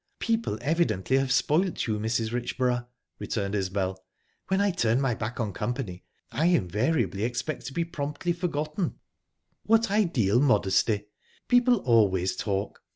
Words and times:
"People 0.17 0.57
evidently 0.63 1.19
have 1.19 1.31
spoilt 1.31 1.85
you, 1.85 1.99
Mrs. 1.99 2.31
Richborough," 2.31 2.87
returned 3.19 3.53
Isbel. 3.53 4.03
"When 4.47 4.59
I 4.59 4.71
turn 4.71 4.99
my 4.99 5.13
back 5.13 5.39
on 5.39 5.53
company, 5.53 6.03
I 6.31 6.47
invariably 6.47 7.23
expect 7.23 7.67
to 7.67 7.73
be 7.73 7.85
promptly 7.85 8.33
forgotten." 8.33 8.95
"What 9.61 9.91
ideal 9.91 10.39
modesty! 10.41 11.03
People 11.47 11.81
always 11.81 12.35
talk. 12.35 12.81